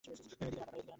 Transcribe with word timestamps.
এদিকে, 0.05 0.35
রান্নাঘরে। 0.39 0.81